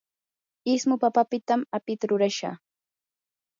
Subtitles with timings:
[0.73, 2.55] ismu papapitam apita rurashaa.